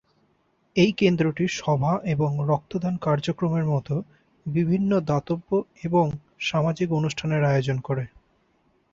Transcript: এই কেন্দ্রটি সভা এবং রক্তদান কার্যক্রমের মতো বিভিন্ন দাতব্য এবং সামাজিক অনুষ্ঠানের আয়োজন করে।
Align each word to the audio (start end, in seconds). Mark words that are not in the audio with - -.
এই 0.75 0.91
কেন্দ্রটি 0.93 1.45
সভা 1.55 1.93
এবং 2.05 2.31
রক্তদান 2.47 2.95
কার্যক্রমের 2.97 3.65
মতো 3.65 3.95
বিভিন্ন 4.45 4.91
দাতব্য 5.01 5.49
এবং 5.83 6.05
সামাজিক 6.41 6.89
অনুষ্ঠানের 6.91 7.43
আয়োজন 7.43 7.77
করে। 7.79 8.03